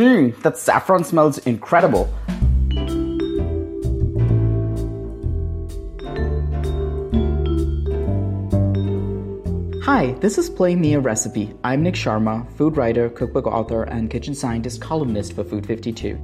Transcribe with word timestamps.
Mmm, 0.00 0.34
that 0.40 0.56
saffron 0.56 1.04
smells 1.04 1.36
incredible. 1.40 2.08
Hi, 9.84 10.12
this 10.20 10.38
is 10.38 10.48
Play 10.48 10.74
Me 10.74 10.94
a 10.94 11.00
Recipe. 11.00 11.52
I'm 11.62 11.82
Nik 11.82 11.96
Sharma, 11.96 12.50
food 12.56 12.78
writer, 12.78 13.10
cookbook 13.10 13.46
author, 13.46 13.82
and 13.82 14.08
kitchen 14.10 14.34
scientist 14.34 14.80
columnist 14.80 15.34
for 15.34 15.44
Food 15.44 15.66
52. 15.66 16.18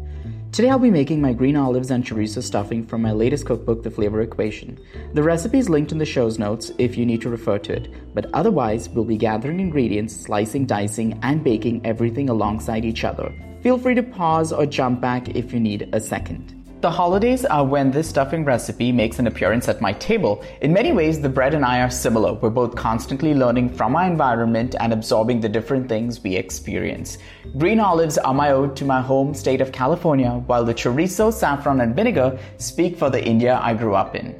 Today 0.56 0.70
I'll 0.70 0.78
be 0.78 0.90
making 0.90 1.20
my 1.20 1.34
green 1.34 1.54
olives 1.54 1.90
and 1.90 2.02
chorizo 2.02 2.42
stuffing 2.42 2.86
from 2.86 3.02
my 3.02 3.12
latest 3.12 3.44
cookbook, 3.44 3.82
The 3.82 3.90
Flavor 3.90 4.22
Equation. 4.22 4.78
The 5.12 5.22
recipe 5.22 5.58
is 5.58 5.68
linked 5.68 5.92
in 5.92 5.98
the 5.98 6.06
show's 6.06 6.38
notes 6.38 6.72
if 6.78 6.96
you 6.96 7.04
need 7.04 7.20
to 7.20 7.28
refer 7.28 7.58
to 7.58 7.74
it, 7.74 8.14
but 8.14 8.30
otherwise, 8.32 8.88
we'll 8.88 9.04
be 9.04 9.18
gathering 9.18 9.60
ingredients, 9.60 10.16
slicing, 10.16 10.64
dicing, 10.64 11.18
and 11.22 11.44
baking 11.44 11.84
everything 11.84 12.30
alongside 12.30 12.86
each 12.86 13.04
other. 13.04 13.34
Feel 13.62 13.76
free 13.76 13.94
to 13.96 14.02
pause 14.02 14.50
or 14.50 14.64
jump 14.64 14.98
back 14.98 15.28
if 15.36 15.52
you 15.52 15.60
need 15.60 15.90
a 15.92 16.00
second. 16.00 16.55
The 16.82 16.90
holidays 16.90 17.46
are 17.46 17.64
when 17.64 17.90
this 17.90 18.06
stuffing 18.06 18.44
recipe 18.44 18.92
makes 18.92 19.18
an 19.18 19.26
appearance 19.26 19.66
at 19.66 19.80
my 19.80 19.94
table. 19.94 20.44
In 20.60 20.74
many 20.74 20.92
ways, 20.92 21.18
the 21.18 21.28
bread 21.28 21.54
and 21.54 21.64
I 21.64 21.80
are 21.80 21.88
similar. 21.88 22.34
We're 22.34 22.50
both 22.50 22.74
constantly 22.76 23.32
learning 23.32 23.70
from 23.70 23.96
our 23.96 24.06
environment 24.06 24.74
and 24.78 24.92
absorbing 24.92 25.40
the 25.40 25.48
different 25.48 25.88
things 25.88 26.22
we 26.22 26.36
experience. 26.36 27.16
Green 27.56 27.80
olives 27.80 28.18
are 28.18 28.34
my 28.34 28.50
ode 28.50 28.76
to 28.76 28.84
my 28.84 29.00
home 29.00 29.32
state 29.32 29.62
of 29.62 29.72
California, 29.72 30.32
while 30.48 30.66
the 30.66 30.74
chorizo, 30.74 31.32
saffron, 31.32 31.80
and 31.80 31.96
vinegar 31.96 32.38
speak 32.58 32.98
for 32.98 33.08
the 33.08 33.24
India 33.24 33.58
I 33.62 33.72
grew 33.72 33.94
up 33.94 34.14
in. 34.14 34.38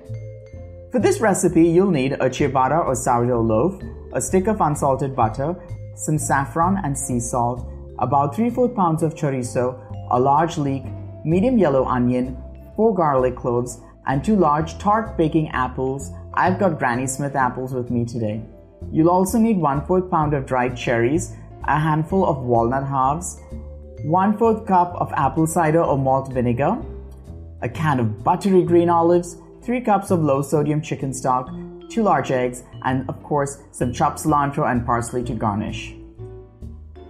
For 0.92 1.00
this 1.00 1.20
recipe, 1.20 1.66
you'll 1.66 1.90
need 1.90 2.12
a 2.12 2.28
ciabatta 2.28 2.84
or 2.84 2.94
sourdough 2.94 3.40
loaf, 3.40 3.82
a 4.12 4.20
stick 4.20 4.46
of 4.46 4.60
unsalted 4.60 5.16
butter, 5.16 5.56
some 5.94 6.18
saffron 6.18 6.78
and 6.84 6.96
sea 6.98 7.18
salt, 7.18 7.66
about 7.98 8.36
3 8.36 8.50
4 8.50 8.68
pounds 8.68 9.02
of 9.02 9.14
chorizo, 9.14 9.80
a 10.10 10.20
large 10.20 10.58
leek, 10.58 10.84
medium 11.26 11.58
yellow 11.58 11.84
onion, 11.84 12.36
4 12.76 12.94
garlic 12.94 13.36
cloves, 13.36 13.80
and 14.06 14.24
2 14.24 14.36
large 14.36 14.78
tart 14.78 15.16
baking 15.16 15.48
apples. 15.48 16.12
I've 16.34 16.58
got 16.60 16.78
Granny 16.78 17.08
Smith 17.08 17.34
apples 17.34 17.74
with 17.74 17.90
me 17.90 18.04
today. 18.04 18.42
You'll 18.92 19.10
also 19.10 19.36
need 19.36 19.56
1 19.56 19.86
4 19.86 20.02
pound 20.02 20.34
of 20.34 20.46
dried 20.46 20.76
cherries, 20.76 21.34
a 21.64 21.80
handful 21.80 22.24
of 22.24 22.44
walnut 22.44 22.86
halves, 22.86 23.40
1 24.04 24.38
4 24.38 24.64
cup 24.64 24.94
of 24.94 25.12
apple 25.14 25.48
cider 25.48 25.82
or 25.82 25.98
malt 25.98 26.32
vinegar, 26.32 26.78
a 27.60 27.68
can 27.68 27.98
of 27.98 28.22
buttery 28.22 28.62
green 28.62 28.88
olives, 28.88 29.36
3 29.64 29.80
cups 29.80 30.12
of 30.12 30.22
low 30.22 30.42
sodium 30.42 30.80
chicken 30.80 31.12
stock, 31.12 31.50
2 31.88 32.04
large 32.04 32.30
eggs, 32.30 32.62
and 32.84 33.08
of 33.08 33.20
course 33.24 33.58
some 33.72 33.92
chopped 33.92 34.20
cilantro 34.20 34.70
and 34.70 34.86
parsley 34.86 35.24
to 35.24 35.34
garnish. 35.34 35.92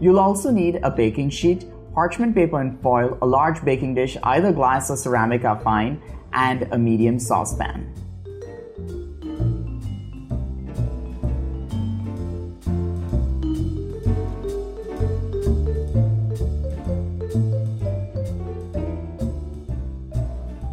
You'll 0.01 0.19
also 0.19 0.51
need 0.51 0.81
a 0.83 0.91
baking 0.91 1.31
sheet, 1.31 1.67
parchment 1.97 2.35
paper 2.35 2.61
and 2.61 2.79
foil, 2.83 3.17
a 3.23 3.27
large 3.27 3.65
baking 3.65 3.95
dish, 3.95 4.19
either 4.23 4.53
glass 4.53 4.91
or 4.91 4.97
ceramic 4.99 5.47
are 5.47 5.59
fine, 5.61 5.99
and 6.35 6.69
a 6.71 6.77
medium 6.77 7.19
saucepan. 7.19 7.91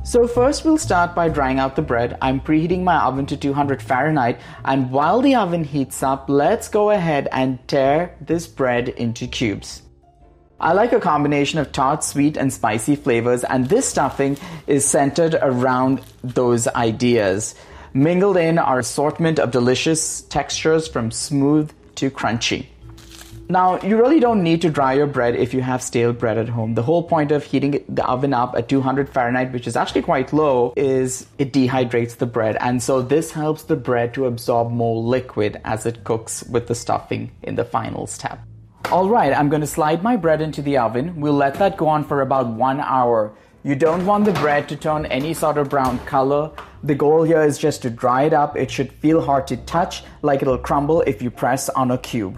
So 0.03 0.27
first 0.27 0.65
we'll 0.65 0.77
start 0.77 1.15
by 1.15 1.29
drying 1.29 1.57
out 1.57 1.77
the 1.77 1.81
bread. 1.81 2.17
I'm 2.21 2.41
preheating 2.41 2.83
my 2.83 2.97
oven 2.97 3.25
to 3.27 3.37
200 3.37 3.81
Fahrenheit 3.81 4.41
and 4.65 4.91
while 4.91 5.21
the 5.21 5.35
oven 5.35 5.63
heats 5.63 6.03
up, 6.03 6.25
let's 6.27 6.67
go 6.67 6.91
ahead 6.91 7.29
and 7.31 7.65
tear 7.67 8.15
this 8.19 8.45
bread 8.45 8.89
into 8.89 9.25
cubes. 9.25 9.83
I 10.63 10.71
like 10.71 10.93
a 10.93 10.99
combination 11.01 11.59
of 11.59 11.73
tart, 11.73 12.05
sweet, 12.05 12.37
and 12.37 12.51
spicy 12.53 12.95
flavors, 12.95 13.43
and 13.43 13.67
this 13.67 13.85
stuffing 13.85 14.37
is 14.65 14.85
centered 14.85 15.35
around 15.41 15.99
those 16.23 16.69
ideas. 16.69 17.55
Mingled 17.93 18.37
in 18.37 18.57
are 18.57 18.79
assortment 18.79 19.39
of 19.39 19.51
delicious 19.51 20.21
textures 20.21 20.87
from 20.87 21.11
smooth 21.11 21.69
to 21.95 22.09
crunchy. 22.09 22.67
Now, 23.49 23.77
you 23.81 23.97
really 23.97 24.21
don't 24.21 24.41
need 24.41 24.61
to 24.61 24.69
dry 24.69 24.93
your 24.93 25.05
bread 25.05 25.35
if 25.35 25.53
you 25.53 25.59
have 25.59 25.83
stale 25.83 26.13
bread 26.13 26.37
at 26.37 26.47
home. 26.47 26.75
The 26.75 26.83
whole 26.83 27.03
point 27.03 27.33
of 27.33 27.43
heating 27.43 27.83
the 27.89 28.05
oven 28.05 28.33
up 28.33 28.55
at 28.55 28.69
200 28.69 29.09
Fahrenheit, 29.09 29.51
which 29.51 29.67
is 29.67 29.75
actually 29.75 30.03
quite 30.03 30.31
low, 30.31 30.73
is 30.77 31.27
it 31.37 31.51
dehydrates 31.51 32.15
the 32.15 32.25
bread. 32.25 32.55
And 32.61 32.81
so 32.81 33.01
this 33.01 33.31
helps 33.31 33.63
the 33.63 33.75
bread 33.75 34.13
to 34.13 34.27
absorb 34.27 34.71
more 34.71 35.03
liquid 35.03 35.59
as 35.65 35.85
it 35.85 36.05
cooks 36.05 36.41
with 36.43 36.67
the 36.67 36.75
stuffing 36.75 37.31
in 37.41 37.55
the 37.55 37.65
final 37.65 38.07
step. 38.07 38.39
All 38.93 39.09
right, 39.09 39.33
I'm 39.33 39.49
to 39.61 39.65
slide 39.65 40.03
my 40.03 40.15
bread 40.15 40.39
into 40.39 40.61
the 40.61 40.77
oven. 40.77 41.19
We'll 41.19 41.33
let 41.33 41.55
that 41.55 41.77
go 41.77 41.87
on 41.87 42.03
for 42.03 42.21
about 42.21 42.45
one 42.45 42.79
hour. 42.79 43.33
You 43.63 43.73
don't 43.73 44.05
want 44.05 44.25
the 44.25 44.33
bread 44.33 44.69
to 44.69 44.75
turn 44.75 45.07
any 45.07 45.33
sort 45.33 45.57
of 45.57 45.67
brown 45.67 45.97
color. 46.05 46.51
The 46.83 46.93
goal 46.93 47.23
here 47.23 47.41
is 47.41 47.57
just 47.57 47.81
to 47.81 47.89
dry 47.89 48.25
it 48.25 48.33
up. 48.33 48.55
It 48.55 48.69
should 48.69 48.93
feel 48.93 49.19
hard 49.19 49.47
to 49.47 49.57
touch, 49.57 50.03
like 50.21 50.43
it'll 50.43 50.59
crumble 50.59 51.01
if 51.07 51.23
you 51.23 51.31
press 51.31 51.69
on 51.69 51.89
a 51.89 51.97
cube. 51.97 52.37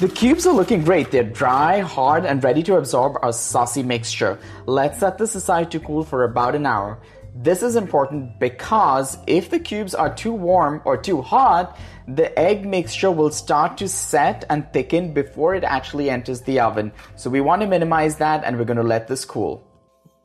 The 0.00 0.08
cubes 0.08 0.48
are 0.48 0.54
looking 0.54 0.82
great. 0.82 1.12
They're 1.12 1.22
dry, 1.22 1.78
hard, 1.78 2.24
and 2.24 2.42
ready 2.42 2.64
to 2.64 2.76
absorb 2.76 3.16
our 3.22 3.32
saucy 3.32 3.84
mixture. 3.84 4.38
Let's 4.66 4.98
set 4.98 5.18
this 5.18 5.36
aside 5.36 5.70
to 5.70 5.78
cool 5.78 6.02
for 6.02 6.24
about 6.24 6.56
an 6.56 6.66
hour. 6.66 6.98
This 7.40 7.62
is 7.62 7.76
important 7.76 8.40
because 8.40 9.16
if 9.28 9.48
the 9.48 9.60
cubes 9.60 9.94
are 9.94 10.12
too 10.12 10.32
warm 10.32 10.82
or 10.84 10.96
too 10.96 11.22
hot, 11.22 11.78
the 12.08 12.36
egg 12.36 12.66
mixture 12.66 13.12
will 13.12 13.30
start 13.30 13.78
to 13.78 13.88
set 13.88 14.44
and 14.50 14.66
thicken 14.72 15.12
before 15.12 15.54
it 15.54 15.62
actually 15.62 16.10
enters 16.10 16.40
the 16.40 16.58
oven. 16.58 16.90
So 17.14 17.30
we 17.30 17.40
want 17.40 17.62
to 17.62 17.68
minimize 17.68 18.16
that 18.16 18.42
and 18.42 18.58
we're 18.58 18.64
going 18.64 18.78
to 18.78 18.82
let 18.82 19.06
this 19.06 19.24
cool. 19.24 19.64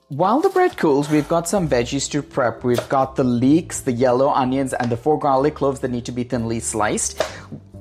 While 0.08 0.42
the 0.42 0.50
bread 0.50 0.76
cools, 0.76 1.08
we've 1.08 1.28
got 1.28 1.48
some 1.48 1.70
veggies 1.70 2.10
to 2.10 2.24
prep. 2.24 2.64
We've 2.64 2.90
got 2.90 3.16
the 3.16 3.24
leeks, 3.24 3.82
the 3.82 3.92
yellow 3.92 4.30
onions, 4.30 4.74
and 4.74 4.92
the 4.92 4.98
four 4.98 5.20
garlic 5.20 5.54
cloves 5.54 5.82
that 5.82 5.92
need 5.92 6.06
to 6.06 6.12
be 6.12 6.24
thinly 6.24 6.62
sliced. 6.62 7.22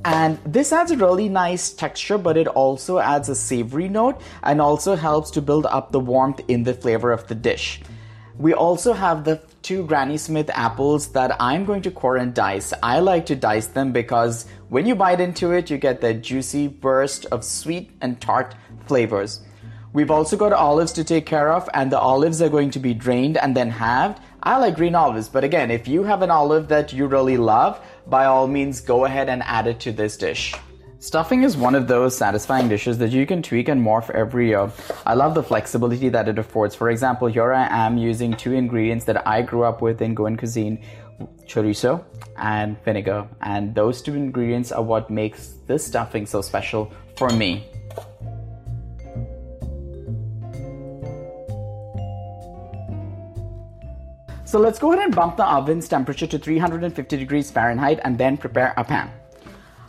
And 0.04 0.38
this 0.44 0.72
adds 0.72 0.90
a 0.90 0.96
really 0.98 1.30
nice 1.30 1.72
texture, 1.72 2.18
but 2.18 2.36
it 2.36 2.48
also 2.48 2.98
adds 2.98 3.30
a 3.30 3.34
savory 3.34 3.88
note 3.88 4.20
and 4.42 4.60
also 4.60 4.94
helps 4.94 5.30
to 5.30 5.40
build 5.40 5.64
up 5.64 5.90
the 5.90 6.00
warmth 6.00 6.42
in 6.48 6.64
the 6.64 6.74
flavor 6.74 7.12
of 7.12 7.26
the 7.28 7.34
dish. 7.34 7.80
We 8.38 8.54
also 8.54 8.94
have 8.94 9.24
the 9.24 9.42
two 9.60 9.84
Granny 9.86 10.16
Smith 10.16 10.50
apples 10.54 11.08
that 11.12 11.36
I'm 11.38 11.64
going 11.64 11.82
to 11.82 11.90
core 11.90 12.16
and 12.16 12.32
dice. 12.32 12.72
I 12.82 13.00
like 13.00 13.26
to 13.26 13.36
dice 13.36 13.66
them 13.66 13.92
because 13.92 14.46
when 14.68 14.86
you 14.86 14.94
bite 14.94 15.20
into 15.20 15.52
it, 15.52 15.70
you 15.70 15.76
get 15.76 16.00
that 16.00 16.22
juicy 16.22 16.68
burst 16.68 17.26
of 17.26 17.44
sweet 17.44 17.90
and 18.00 18.20
tart 18.20 18.54
flavors. 18.86 19.40
We've 19.92 20.10
also 20.10 20.38
got 20.38 20.54
olives 20.54 20.92
to 20.92 21.04
take 21.04 21.26
care 21.26 21.52
of, 21.52 21.68
and 21.74 21.92
the 21.92 21.98
olives 21.98 22.40
are 22.40 22.48
going 22.48 22.70
to 22.70 22.78
be 22.78 22.94
drained 22.94 23.36
and 23.36 23.54
then 23.54 23.68
halved. 23.68 24.20
I 24.42 24.56
like 24.56 24.76
green 24.76 24.94
olives, 24.94 25.28
but 25.28 25.44
again, 25.44 25.70
if 25.70 25.86
you 25.86 26.02
have 26.04 26.22
an 26.22 26.30
olive 26.30 26.68
that 26.68 26.94
you 26.94 27.06
really 27.06 27.36
love, 27.36 27.78
by 28.06 28.24
all 28.24 28.48
means 28.48 28.80
go 28.80 29.04
ahead 29.04 29.28
and 29.28 29.42
add 29.42 29.66
it 29.66 29.80
to 29.80 29.92
this 29.92 30.16
dish. 30.16 30.54
Stuffing 31.02 31.42
is 31.42 31.56
one 31.56 31.74
of 31.74 31.88
those 31.88 32.16
satisfying 32.16 32.68
dishes 32.68 32.96
that 32.98 33.10
you 33.10 33.26
can 33.26 33.42
tweak 33.42 33.68
and 33.68 33.84
morph 33.84 34.08
every 34.10 34.46
year. 34.46 34.70
I 35.04 35.14
love 35.14 35.34
the 35.34 35.42
flexibility 35.42 36.08
that 36.10 36.28
it 36.28 36.38
affords. 36.38 36.76
For 36.76 36.90
example, 36.90 37.26
here 37.26 37.52
I 37.52 37.66
am 37.86 37.98
using 37.98 38.34
two 38.34 38.52
ingredients 38.52 39.04
that 39.06 39.26
I 39.26 39.42
grew 39.42 39.64
up 39.64 39.82
with 39.82 40.00
in 40.00 40.14
Goan 40.14 40.36
cuisine 40.36 40.80
chorizo 41.44 42.04
and 42.36 42.80
vinegar. 42.84 43.26
And 43.40 43.74
those 43.74 44.00
two 44.00 44.14
ingredients 44.14 44.70
are 44.70 44.80
what 44.80 45.10
makes 45.10 45.54
this 45.66 45.84
stuffing 45.84 46.24
so 46.24 46.40
special 46.40 46.92
for 47.16 47.30
me. 47.30 47.66
So 54.44 54.60
let's 54.60 54.78
go 54.78 54.92
ahead 54.92 55.04
and 55.04 55.16
bump 55.16 55.36
the 55.36 55.44
oven's 55.44 55.88
temperature 55.88 56.28
to 56.28 56.38
350 56.38 57.16
degrees 57.16 57.50
Fahrenheit 57.50 57.98
and 58.04 58.16
then 58.16 58.36
prepare 58.36 58.72
a 58.76 58.84
pan. 58.84 59.10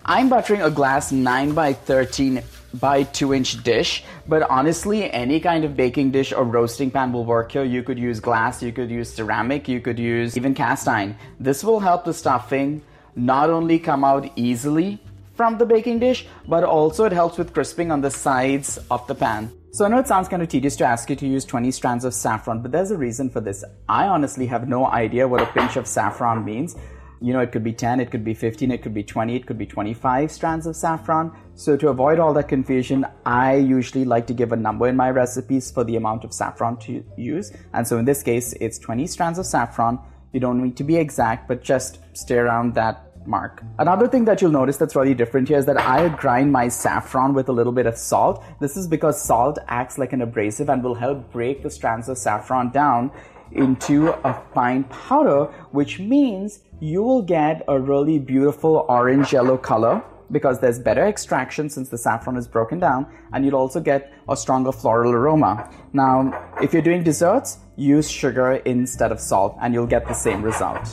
I'm 0.06 0.28
buttering 0.28 0.62
a 0.62 0.70
glass 0.70 1.14
9 1.14 1.54
by 1.54 1.72
13 1.72 2.44
by 2.74 3.04
2 3.04 3.34
inch 3.34 3.64
dish, 3.64 4.04
but 4.28 4.42
honestly, 4.50 5.10
any 5.10 5.40
kind 5.40 5.64
of 5.64 5.78
baking 5.78 6.12
dish 6.12 6.34
or 6.34 6.44
roasting 6.44 6.92
pan 6.92 7.14
will 7.14 7.24
work 7.24 7.54
here. 7.54 7.64
You 7.64 7.84
could 7.84 7.98
use 7.98 8.20
glass, 8.20 8.62
you 8.62 8.74
could 8.74 8.92
use 8.92 9.14
ceramic, 9.14 9.70
you 9.70 9.80
could 9.80 9.98
use 9.98 10.36
even 10.36 10.54
cast 10.54 10.90
iron. 10.90 11.16
This 11.40 11.64
will 11.64 11.80
help 11.80 12.04
the 12.04 12.14
stuffing 12.14 12.82
not 13.16 13.50
only 13.50 13.80
come 13.80 14.04
out 14.04 14.30
easily 14.36 15.00
from 15.36 15.58
the 15.58 15.66
baking 15.66 16.00
dish, 16.00 16.28
but 16.50 16.66
also 16.66 17.06
it 17.06 17.14
helps 17.14 17.38
with 17.38 17.54
crisping 17.54 17.90
on 17.90 18.02
the 18.02 18.12
sides 18.12 18.80
of 18.92 19.08
the 19.08 19.16
pan. 19.16 19.54
So 19.72 19.86
I 19.86 19.88
know 19.88 20.00
it 20.00 20.08
sounds 20.08 20.28
kind 20.28 20.42
of 20.42 20.50
tedious 20.50 20.76
to 20.78 20.86
ask 20.86 21.10
you 21.10 21.16
to 21.16 21.26
use 21.26 21.46
20 21.46 21.72
strands 21.72 22.04
of 22.04 22.14
saffron, 22.14 22.62
but 22.62 22.74
there's 22.74 22.92
a 22.92 22.98
reason 22.98 23.30
for 23.30 23.40
this. 23.40 23.64
I 23.88 24.08
honestly 24.08 24.48
have 24.48 24.68
no 24.68 24.86
idea 24.86 25.26
what 25.30 25.42
a 25.42 25.46
pinch 25.46 25.78
of 25.78 25.88
saffron 25.88 26.44
means. 26.44 26.76
You 27.24 27.32
know, 27.32 27.40
it 27.40 27.54
could 27.54 27.64
be 27.64 27.72
10, 27.72 28.02
it 28.02 28.12
could 28.12 28.26
be 28.26 28.34
15, 28.34 28.70
it 28.70 28.82
could 28.82 28.94
be 28.94 29.02
20, 29.02 29.38
it 29.38 29.46
could 29.46 29.58
be 29.58 29.66
25 29.66 30.30
strands 30.30 30.68
of 30.68 30.76
saffron. 30.76 31.32
So 31.56 31.78
to 31.78 31.88
avoid 31.88 32.20
all 32.20 32.34
that 32.34 32.50
confusion, 32.50 33.06
I 33.26 33.56
usually 33.56 34.04
like 34.04 34.28
to 34.28 34.34
give 34.34 34.52
a 34.52 34.58
number 34.58 34.90
in 34.90 34.98
my 34.98 35.10
recipes 35.10 35.72
for 35.72 35.86
the 35.86 35.96
amount 35.96 36.26
of 36.26 36.34
saffron 36.34 36.76
to 36.80 37.02
use. 37.16 37.54
And 37.72 37.88
so 37.88 37.98
in 37.98 38.04
this 38.04 38.24
case, 38.24 38.52
it's 38.60 38.78
20 38.78 39.08
strands 39.08 39.40
of 39.40 39.46
saffron. 39.46 40.00
You 40.34 40.42
don't 40.42 40.62
need 40.62 40.76
to 40.76 40.84
be 40.84 40.98
exact, 40.98 41.48
but 41.48 41.64
just 41.64 42.00
stay 42.12 42.36
around 42.36 42.76
that 42.76 43.14
mark. 43.26 43.64
Another 43.80 44.10
thing 44.10 44.26
that 44.26 44.42
you'll 44.42 44.52
notice 44.52 44.76
that's 44.76 44.94
really 44.94 45.14
different 45.14 45.48
here 45.48 45.58
is 45.58 45.66
that 45.68 45.80
I 45.80 46.10
grind 46.10 46.52
my 46.52 46.68
saffron 46.68 47.34
with 47.34 47.48
a 47.48 47.54
little 47.54 47.72
bit 47.72 47.86
of 47.86 47.98
salt. 47.98 48.44
This 48.60 48.76
is 48.76 48.86
because 48.86 49.22
salt 49.22 49.60
acts 49.70 49.98
like 49.98 50.12
an 50.12 50.22
abrasive 50.22 50.70
and 50.70 50.84
will 50.84 50.96
help 50.96 51.32
break 51.32 51.64
the 51.64 51.70
strands 51.70 52.10
of 52.10 52.18
saffron 52.18 52.72
down 52.72 53.12
into 53.56 54.12
a 54.26 54.42
fine 54.54 54.84
powder, 54.86 55.46
which 55.72 56.00
means 56.00 56.60
you 56.80 57.02
will 57.02 57.22
get 57.22 57.64
a 57.68 57.80
really 57.80 58.20
beautiful 58.20 58.86
orange 58.90 59.34
yellow 59.34 59.58
color 59.58 60.04
because 60.32 60.60
there's 60.60 60.80
better 60.80 61.06
extraction 61.06 61.70
since 61.70 61.90
the 61.90 61.98
saffron 61.98 62.36
is 62.36 62.48
broken 62.48 62.80
down 62.80 63.06
and 63.32 63.46
you'll 63.46 63.56
also 63.56 63.80
get 63.80 64.12
a 64.30 64.36
stronger 64.36 64.72
floral 64.72 65.12
aroma. 65.12 65.70
Now, 65.94 66.50
if 66.62 66.74
you're 66.74 66.82
doing 66.82 67.04
desserts, 67.04 67.60
use 67.76 68.10
sugar 68.10 68.54
instead 68.66 69.12
of 69.12 69.20
salt 69.20 69.58
and 69.62 69.74
you'll 69.74 69.88
get 69.88 70.08
the 70.08 70.14
same 70.14 70.42
result. 70.42 70.84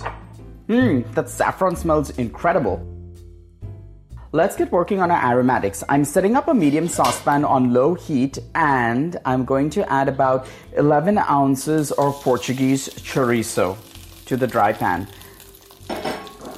Mmm, 0.69 1.13
that 1.15 1.29
saffron 1.29 1.75
smells 1.75 2.11
incredible. 2.11 2.87
Let's 4.33 4.55
get 4.55 4.71
working 4.71 5.01
on 5.01 5.11
our 5.11 5.33
aromatics. 5.33 5.83
I'm 5.89 6.05
setting 6.05 6.37
up 6.37 6.47
a 6.47 6.55
medium 6.55 6.87
saucepan 6.87 7.45
on 7.45 7.73
low 7.73 7.95
heat 7.95 8.39
and 8.55 9.19
I'm 9.25 9.45
going 9.45 9.71
to 9.71 9.93
add 9.93 10.09
about 10.09 10.47
11 10.77 11.19
ounces 11.19 11.91
of 11.91 12.15
Portuguese 12.23 12.89
chorizo 12.91 13.77
to 14.27 14.37
the 14.37 14.47
dry 14.47 14.73
pan. 14.73 15.09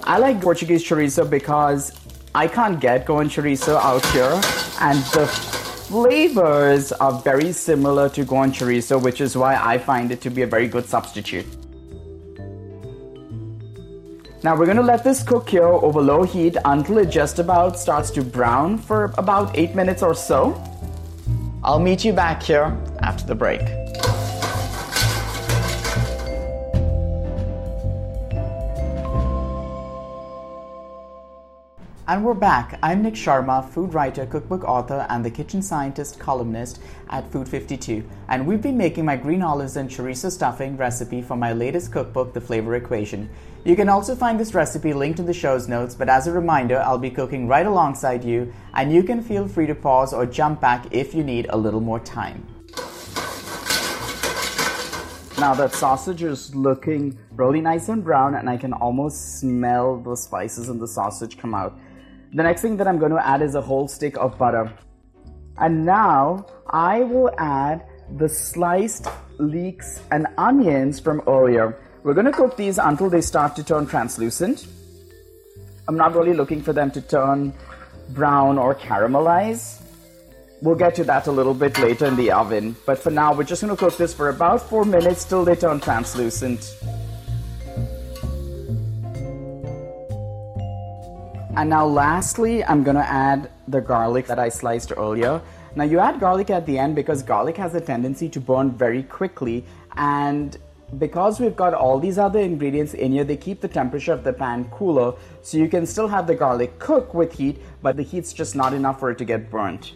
I 0.05 0.19
like 0.19 0.43
Portuguese 0.43 0.85
chorizo 0.85 1.31
because 1.31 1.99
I 2.35 2.47
can't 2.47 2.79
get 2.79 3.07
Goan 3.07 3.31
chorizo 3.31 3.77
out 3.77 4.05
here, 4.07 4.39
and 4.81 4.99
the 5.15 5.27
flavors 5.27 6.93
are 6.93 7.21
very 7.21 7.53
similar 7.53 8.11
to 8.11 8.25
Goan 8.27 8.53
chorizo, 8.53 9.03
which 9.03 9.23
is 9.23 9.35
why 9.35 9.57
I 9.57 9.79
find 9.79 10.13
it 10.13 10.21
to 10.23 10.31
be 10.31 10.43
a 10.43 10.47
very 10.47 10.69
good 10.69 10.85
substitute. 10.85 11.47
Now 14.45 14.57
we're 14.57 14.67
gonna 14.67 14.83
let 14.83 15.05
this 15.05 15.23
cook 15.23 15.49
here 15.49 15.69
over 15.69 16.01
low 16.01 16.25
heat 16.25 16.57
until 16.65 16.99
it 16.99 17.11
just 17.11 17.39
about 17.39 17.79
starts 17.79 18.11
to 18.11 18.23
brown 18.23 18.77
for 18.77 19.13
about 19.17 19.57
8 19.57 19.77
minutes 19.77 20.03
or 20.03 20.17
so. 20.17 20.61
I'll 21.63 21.79
meet 21.79 22.05
you 22.05 22.13
back 22.13 22.43
here 22.43 22.77
after 23.03 23.25
the 23.25 23.37
break. 23.37 23.82
And 32.09 32.25
we're 32.25 32.35
back. 32.35 32.81
I'm 32.83 33.01
Nik 33.01 33.15
Sharma, 33.15 33.71
food 33.71 33.95
writer, 33.95 34.27
cookbook 34.27 34.65
author, 34.65 35.07
and 35.09 35.25
the 35.25 35.31
kitchen 35.31 35.63
scientist 35.63 36.19
columnist 36.19 36.81
at 37.11 37.31
Food 37.31 37.49
52. 37.49 38.03
And 38.27 38.45
we've 38.45 38.61
been 38.61 38.77
making 38.77 39.05
my 39.05 39.15
green 39.15 39.41
olives 39.41 39.77
and 39.77 39.89
chorizo 39.89 40.29
stuffing 40.33 40.77
recipe 40.77 41.23
for 41.23 41.37
my 41.37 41.53
latest 41.53 41.93
cookbook, 41.93 42.35
The 42.35 42.41
Flavor 42.41 42.75
Equation. 42.75 43.31
You 43.65 43.77
can 43.77 43.89
also 43.89 44.17
find 44.17 44.41
this 44.41 44.53
recipe 44.53 44.93
linked 44.93 45.21
in 45.21 45.27
the 45.27 45.33
show's 45.33 45.69
notes, 45.69 45.95
but 45.95 46.09
as 46.09 46.27
a 46.27 46.33
reminder, 46.33 46.81
I'll 46.81 46.99
be 46.99 47.09
cooking 47.09 47.47
right 47.47 47.67
alongside 47.67 48.25
you, 48.25 48.53
and 48.75 48.93
you 48.93 49.05
can 49.05 49.23
feel 49.23 49.47
free 49.47 49.69
to 49.69 49.75
pause 49.77 50.13
or 50.13 50.27
jump 50.27 50.61
back 50.61 50.87
if 50.91 51.15
you 51.15 51.23
need 51.23 51.47
a 51.51 51.57
little 51.57 51.81
more 51.81 52.01
time. 52.01 52.45
Now 55.39 55.55
that 55.55 55.73
sausage 55.73 56.25
is 56.25 56.53
looking 56.55 57.17
really 57.31 57.61
nice 57.61 57.89
and 57.89 58.03
brown, 58.03 58.35
and 58.35 58.51
I 58.51 58.57
can 58.57 58.73
almost 58.73 59.39
smell 59.39 60.01
the 60.01 60.17
spices 60.17 60.69
in 60.69 60.81
the 60.81 60.89
sausage 60.89 61.39
come 61.39 61.55
out. 61.55 61.79
The 62.35 62.43
next 62.43 62.63
thing 62.63 62.79
that 62.79 62.89
I'm 62.89 62.99
going 62.99 63.13
to 63.13 63.27
add 63.27 63.43
is 63.43 63.55
a 63.55 63.61
whole 63.61 63.87
stick 63.87 64.17
of 64.17 64.39
butter. 64.39 64.73
And 65.59 65.85
now 65.85 66.47
I 66.71 67.01
will 67.01 67.31
add 67.37 67.85
the 68.17 68.27
sliced 68.27 69.07
leeks 69.37 70.01
and 70.11 70.27
onions 70.39 70.99
from 70.99 71.21
earlier. 71.27 71.79
We're 72.03 72.15
going 72.15 72.27
to 72.27 72.33
cook 72.33 72.57
these 72.57 72.79
until 72.79 73.11
they 73.11 73.21
start 73.21 73.55
to 73.57 73.65
turn 73.65 73.87
translucent. 73.87 74.67
I'm 75.87 75.97
not 75.97 76.15
really 76.15 76.33
looking 76.33 76.63
for 76.63 76.73
them 76.73 76.91
to 76.93 77.03
turn 77.03 77.53
brown 78.11 78.59
or 78.59 78.75
caramelize. 78.75 79.83
We'll 80.63 80.77
get 80.77 80.95
to 80.95 81.05
that 81.05 81.27
a 81.27 81.33
little 81.33 81.55
bit 81.55 81.79
later 81.81 82.07
in 82.07 82.17
the 82.17 82.31
oven. 82.31 82.77
But 82.87 82.99
for 82.99 83.11
now, 83.11 83.35
we're 83.35 83.45
just 83.45 83.61
going 83.61 83.77
to 83.77 83.79
cook 83.79 83.99
this 83.99 84.15
for 84.15 84.31
about 84.31 84.63
four 84.71 84.87
minutes 84.87 85.27
till 85.27 85.45
they 85.45 85.57
turn 85.57 85.81
translucent. 85.81 86.77
And 91.55 91.69
now 91.69 91.85
lastly, 91.85 92.65
I'm 92.65 92.83
gonna 92.83 93.01
add 93.01 93.51
the 93.69 93.83
garlic 93.83 94.27
that 94.27 94.39
I 94.39 94.49
sliced 94.49 94.91
earlier. 94.97 95.43
Now 95.77 95.85
you 95.85 95.99
add 95.99 96.19
garlic 96.19 96.49
at 96.49 96.65
the 96.65 96.79
end 96.79 96.95
because 96.95 97.23
garlic 97.23 97.59
has 97.59 97.75
a 97.75 97.81
tendency 97.81 98.31
to 98.31 98.41
burn 98.41 98.71
very 98.71 99.03
quickly 99.03 99.65
and 99.97 100.57
because 100.99 101.41
we've 101.41 101.57
got 101.57 101.75
all 101.75 101.99
these 101.99 102.19
other 102.19 102.41
ingredients 102.41 102.95
in 102.95 103.13
here, 103.13 103.25
they 103.25 103.37
keep 103.37 103.61
the 103.61 103.69
temperature 103.69 104.13
of 104.13 104.25
the 104.25 104.33
pan 104.33 104.65
cooler 104.71 105.15
so 105.43 105.59
you 105.59 105.69
can 105.69 105.87
still 105.87 106.09
have 106.09 106.27
the 106.27 106.35
garlic 106.35 106.79
cook 106.79 107.13
with 107.13 107.35
heat, 107.35 107.61
but 107.83 107.97
the 107.97 108.03
heat's 108.03 108.33
just 108.33 108.57
not 108.57 108.73
enough 108.73 108.99
for 108.99 109.11
it 109.11 109.19
to 109.19 109.25
get 109.25 109.51
burnt. 109.51 109.95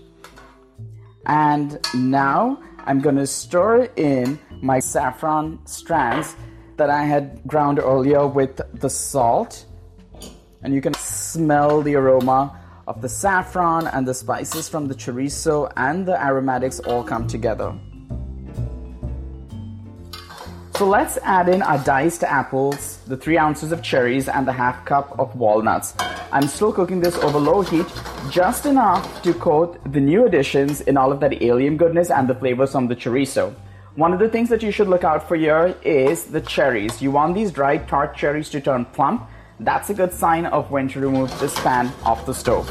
And 1.25 1.79
now 1.95 2.63
I'm 2.85 3.01
gonna 3.01 3.27
stir 3.27 3.85
in 3.97 4.39
my 4.61 4.79
saffron 4.79 5.59
strands 5.65 6.37
that 6.77 6.91
I 6.91 7.05
had 7.05 7.41
ground 7.47 7.79
earlier 7.79 8.27
with 8.27 8.61
the 8.79 8.91
salt 8.91 9.65
and 10.67 10.75
you 10.75 10.81
can 10.81 10.95
smell 11.37 11.83
the 11.83 11.95
aroma 11.95 12.59
of 12.87 13.03
the 13.03 13.09
saffron 13.09 13.87
and 13.89 14.09
the 14.09 14.15
spices 14.15 14.71
from 14.71 14.89
the 14.89 14.95
chorizo 14.95 15.71
and 15.77 16.07
the 16.07 16.17
aromatics 16.29 16.81
all 16.81 17.05
come 17.05 17.27
together. 17.27 17.77
So 20.77 20.87
let's 20.87 21.19
add 21.23 21.49
in 21.49 21.61
our 21.61 21.79
diced 21.85 22.23
apples, 22.23 22.99
the 23.07 23.17
3 23.17 23.39
ounces 23.39 23.71
of 23.73 23.83
cherries, 23.83 24.29
and 24.29 24.47
the 24.47 24.53
half 24.53 24.85
cup 24.87 25.19
of 25.19 25.37
walnuts. 25.37 25.95
I'm 26.33 26.49
still 26.49 26.73
cooking 26.73 27.01
this 27.01 27.17
over 27.19 27.39
low 27.39 27.61
heat, 27.61 27.87
just 28.31 28.65
enough 28.65 29.23
to 29.23 29.35
coat 29.35 29.79
the 29.93 30.01
new 30.01 30.25
additions 30.25 30.81
in 30.83 30.97
all 30.97 31.13
of 31.13 31.21
that 31.21 31.43
allium 31.43 31.77
goodness 31.77 32.11
and 32.11 32.29
the 32.29 32.35
flavors 32.35 32.73
from 32.73 32.89
the 32.89 32.97
chorizo. 32.97 33.55
One 33.95 34.13
of 34.13 34.21
the 34.21 34.29
things 34.29 34.49
that 34.49 34.63
you 34.63 34.71
should 34.71 34.89
look 34.89 35.05
out 35.05 35.27
for 35.29 35.37
here 35.37 35.75
is 35.83 36.25
the 36.25 36.41
cherries. 36.41 37.01
You 37.03 37.11
want 37.11 37.35
these 37.35 37.51
dried 37.51 37.89
tart 37.89 38.17
cherries 38.17 38.51
to 38.51 38.61
turn 38.61 38.85
plump 38.87 39.29
that's 39.61 39.91
a 39.91 39.95
good 39.95 40.13
sign 40.13 40.47
of 40.47 40.71
when 40.71 40.89
to 40.89 41.01
remove 41.01 41.39
this 41.41 41.59
pan 41.61 41.91
off 42.05 42.27
the 42.27 42.35
stove. 42.35 42.71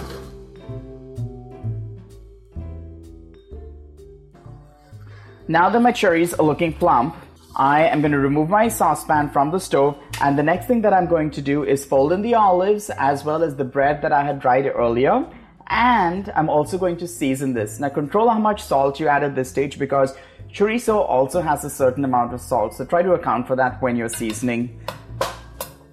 Now 5.48 5.70
that 5.70 5.80
my 5.80 5.92
cherries 5.92 6.34
are 6.34 6.44
looking 6.44 6.74
plump, 6.74 7.16
I 7.56 7.84
am 7.84 8.02
going 8.02 8.12
to 8.12 8.20
remove 8.20 8.50
my 8.50 8.68
saucepan 8.68 9.30
from 9.30 9.52
the 9.52 9.60
stove 9.60 9.98
and 10.22 10.38
the 10.38 10.44
next 10.44 10.66
thing 10.66 10.82
that 10.82 10.92
I'm 10.92 11.08
going 11.08 11.32
to 11.32 11.42
do 11.42 11.64
is 11.64 11.86
fold 11.86 12.12
in 12.12 12.22
the 12.22 12.34
olives 12.36 12.90
as 12.90 13.24
well 13.24 13.44
as 13.44 13.56
the 13.56 13.64
bread 13.64 14.02
that 14.02 14.12
I 14.12 14.24
had 14.24 14.40
dried 14.40 14.66
earlier 14.66 15.26
and 15.68 16.32
I'm 16.36 16.50
also 16.50 16.77
going 16.77 16.98
to 16.98 17.08
season 17.08 17.54
this. 17.54 17.80
Now 17.80 17.89
control 17.89 18.27
how 18.27 18.39
much 18.39 18.62
salt 18.62 19.00
you 19.00 19.08
add 19.08 19.24
at 19.24 19.36
this 19.36 19.50
stage 19.50 19.80
because 19.80 20.15
chorizo 20.51 20.98
also 20.98 21.42
has 21.42 21.63
a 21.63 21.70
certain 21.70 22.04
amount 22.04 22.34
of 22.34 22.42
salt 22.42 22.74
so 22.74 22.84
try 22.84 23.01
to 23.01 23.13
account 23.13 23.48
for 23.48 23.56
that 23.56 23.82
when 23.82 23.96
you're 23.96 24.10
seasoning 24.10 24.80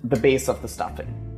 the 0.05 0.17
base 0.17 0.49
of 0.49 0.63
the 0.63 0.69
stuffing. 0.69 1.33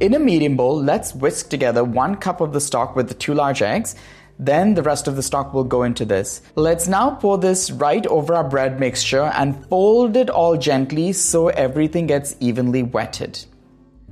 In 0.00 0.14
a 0.14 0.18
medium 0.18 0.56
bowl, 0.56 0.82
let's 0.82 1.14
whisk 1.14 1.50
together 1.50 1.84
one 1.84 2.16
cup 2.16 2.40
of 2.40 2.54
the 2.54 2.60
stock 2.60 2.96
with 2.96 3.08
the 3.08 3.14
two 3.14 3.34
large 3.34 3.60
eggs. 3.60 3.94
Then 4.38 4.72
the 4.72 4.82
rest 4.82 5.06
of 5.06 5.16
the 5.16 5.22
stock 5.22 5.52
will 5.52 5.64
go 5.64 5.82
into 5.82 6.06
this. 6.06 6.40
Let's 6.54 6.88
now 6.88 7.10
pour 7.10 7.36
this 7.36 7.70
right 7.70 8.06
over 8.06 8.34
our 8.34 8.48
bread 8.48 8.80
mixture 8.80 9.30
and 9.34 9.62
fold 9.66 10.16
it 10.16 10.30
all 10.30 10.56
gently 10.56 11.12
so 11.12 11.48
everything 11.48 12.06
gets 12.06 12.34
evenly 12.40 12.82
wetted. 12.82 13.44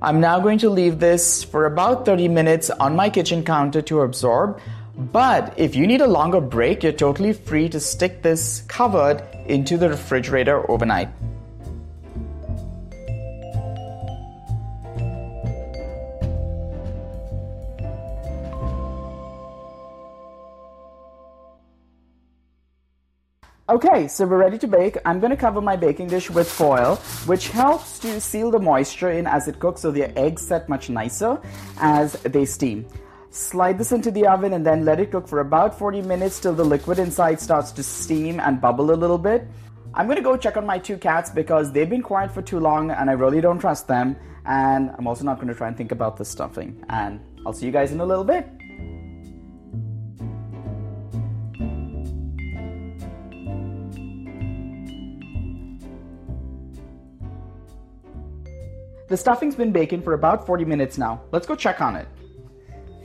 I'm 0.03 0.21
now 0.21 0.39
going 0.39 0.59
to 0.59 0.69
leave 0.69 0.99
this 1.01 1.43
for 1.43 1.65
about 1.65 2.05
30 2.05 2.29
minutes 2.29 2.69
on 2.69 2.95
my 2.95 3.09
kitchen 3.09 3.43
counter 3.43 3.81
to 3.83 4.03
absorb. 4.03 4.61
But 4.95 5.55
if 5.57 5.75
you 5.75 5.87
need 5.87 6.03
a 6.03 6.07
longer 6.07 6.41
break, 6.43 6.83
you're 6.83 6.93
totally 6.93 7.33
free 7.33 7.71
to 7.71 7.81
stick 7.81 8.21
this 8.23 8.61
covered 8.69 9.23
into 9.47 9.79
the 9.79 9.89
refrigerator 9.89 10.71
overnight. 10.71 11.09
Okay, 23.71 24.09
so 24.09 24.25
we're 24.25 24.39
ready 24.39 24.57
to 24.57 24.67
bake. 24.67 24.97
I'm 25.05 25.21
going 25.21 25.29
to 25.29 25.37
cover 25.37 25.61
my 25.61 25.77
baking 25.77 26.07
dish 26.07 26.31
with 26.31 26.51
foil, 26.51 26.97
which 27.27 27.49
helps 27.49 27.99
to 27.99 28.19
seal 28.19 28.51
the 28.51 28.59
moisture 28.59 29.11
in 29.11 29.27
as 29.27 29.47
it 29.47 29.59
cooks 29.59 29.83
so 29.83 29.91
the 29.91 30.19
eggs 30.19 30.41
set 30.41 30.71
much 30.71 30.89
nicer 30.89 31.39
as 31.77 32.15
they 32.23 32.47
steam. 32.47 32.87
Slide 33.29 33.77
this 33.77 33.93
into 33.93 34.11
the 34.11 34.27
oven 34.27 34.55
and 34.55 34.65
then 34.65 34.87
let 34.87 35.01
it 35.01 35.11
cook 35.11 35.29
for 35.29 35.41
about 35.41 35.79
40 35.79 36.01
minutes 36.01 36.41
till 36.41 36.55
the 36.55 36.65
liquid 36.65 36.99
inside 36.99 37.43
starts 37.43 37.71
to 37.73 37.83
steam 37.83 38.41
and 38.41 38.59
bubble 38.59 38.91
a 38.91 38.97
little 38.97 39.19
bit. 39.19 39.47
I'm 39.93 40.07
going 40.07 40.17
to 40.17 40.23
go 40.23 40.35
check 40.39 40.57
on 40.57 40.65
my 40.65 40.79
two 40.79 40.97
cats 40.97 41.29
because 41.29 41.71
they've 41.71 41.91
been 41.91 42.03
quiet 42.03 42.31
for 42.31 42.41
too 42.41 42.61
long 42.61 42.91
and 42.91 43.11
I 43.11 43.13
really 43.13 43.43
don't 43.43 43.59
trust 43.59 43.87
them. 43.87 44.17
And 44.47 44.93
I'm 44.97 45.07
also 45.07 45.25
not 45.25 45.37
going 45.37 45.49
to 45.49 45.55
try 45.55 45.69
and 45.69 45.77
think 45.77 45.93
about 45.93 46.17
the 46.17 46.25
stuffing. 46.25 46.83
And 46.89 47.21
I'll 47.45 47.53
see 47.53 47.67
you 47.67 47.73
guys 47.73 47.93
in 47.93 48.01
a 48.01 48.07
little 48.07 48.25
bit. 48.25 48.49
The 59.09 59.17
stuffing's 59.17 59.55
been 59.55 59.73
baking 59.73 60.03
for 60.03 60.13
about 60.13 60.47
40 60.47 60.67
minutes 60.67 60.99
now. 60.99 61.23
Let's 61.33 61.47
go 61.47 61.57
check 61.57 61.81
on 61.81 61.97
it. 61.97 62.07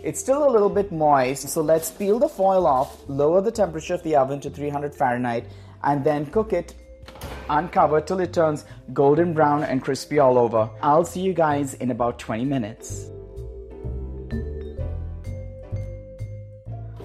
It's 0.04 0.20
still 0.20 0.46
a 0.46 0.52
little 0.52 0.70
bit 0.70 0.92
moist, 0.92 1.48
so 1.48 1.62
let's 1.62 1.90
peel 1.90 2.20
the 2.20 2.28
foil 2.28 2.68
off, 2.68 3.02
lower 3.08 3.40
the 3.40 3.52
temperature 3.52 3.94
of 3.94 4.04
the 4.04 4.18
oven 4.18 4.42
to 4.42 4.50
300 4.50 4.94
Fahrenheit, 4.94 5.46
and 5.82 6.04
then 6.04 6.26
cook 6.26 6.52
it 6.52 6.76
uncovered 7.50 8.06
till 8.06 8.20
it 8.20 8.34
turns 8.34 8.66
golden 8.92 9.34
brown 9.34 9.64
and 9.64 9.82
crispy 9.82 10.20
all 10.20 10.38
over. 10.38 10.70
I'll 10.82 11.06
see 11.06 11.22
you 11.22 11.34
guys 11.34 11.76
in 11.76 11.90
about 11.90 12.20
20 12.20 12.44
minutes. 12.44 13.10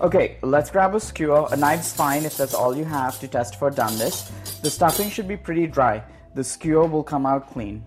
Okay, 0.01 0.39
let's 0.43 0.71
grab 0.71 0.97
a 0.97 1.01
skewer. 1.01 1.47
A 1.53 1.57
knife's 1.57 1.93
fine 1.93 2.25
if 2.25 2.37
that's 2.37 2.55
all 2.55 2.77
you 2.77 2.85
have 2.85 3.21
to 3.21 3.29
test 3.29 3.61
for 3.61 3.71
doneness. 3.71 4.31
The 4.61 4.71
stuffing 4.71 5.09
should 5.09 5.29
be 5.29 5.37
pretty 5.37 5.69
dry. 5.69 6.03
The 6.35 6.43
skewer 6.43 6.87
will 6.87 7.05
come 7.05 7.27
out 7.27 7.49
clean. 7.53 7.85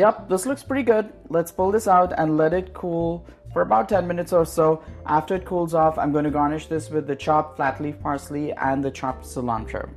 Yep, 0.00 0.30
this 0.30 0.46
looks 0.46 0.62
pretty 0.62 0.82
good. 0.82 1.12
Let's 1.28 1.52
pull 1.52 1.70
this 1.70 1.86
out 1.86 2.14
and 2.16 2.38
let 2.38 2.54
it 2.54 2.72
cool 2.72 3.26
for 3.52 3.60
about 3.60 3.90
10 3.90 4.08
minutes 4.08 4.32
or 4.32 4.46
so. 4.46 4.82
After 5.04 5.34
it 5.34 5.44
cools 5.44 5.74
off, 5.74 5.98
I'm 5.98 6.10
going 6.10 6.24
to 6.24 6.30
garnish 6.30 6.68
this 6.68 6.88
with 6.88 7.06
the 7.06 7.14
chopped 7.14 7.56
flat 7.56 7.82
leaf 7.82 8.00
parsley 8.00 8.50
and 8.54 8.82
the 8.82 8.90
chopped 8.90 9.26
cilantro. 9.26 9.90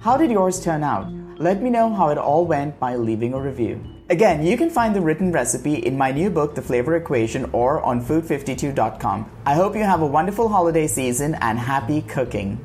How 0.00 0.16
did 0.16 0.30
yours 0.30 0.62
turn 0.62 0.84
out? 0.84 1.10
Let 1.40 1.60
me 1.60 1.68
know 1.68 1.92
how 1.92 2.10
it 2.10 2.18
all 2.18 2.46
went 2.46 2.78
by 2.78 2.94
leaving 2.94 3.34
a 3.34 3.40
review. 3.40 3.84
Again, 4.08 4.46
you 4.46 4.56
can 4.56 4.70
find 4.70 4.94
the 4.94 5.00
written 5.00 5.32
recipe 5.32 5.84
in 5.84 5.98
my 5.98 6.12
new 6.12 6.30
book, 6.30 6.54
The 6.54 6.62
Flavor 6.62 6.94
Equation, 6.94 7.50
or 7.52 7.82
on 7.82 8.04
food52.com. 8.04 9.28
I 9.44 9.54
hope 9.54 9.74
you 9.74 9.82
have 9.82 10.02
a 10.02 10.06
wonderful 10.06 10.48
holiday 10.48 10.86
season 10.86 11.34
and 11.40 11.58
happy 11.58 12.02
cooking. 12.02 12.64